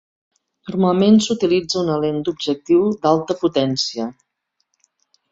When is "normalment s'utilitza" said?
0.67-1.77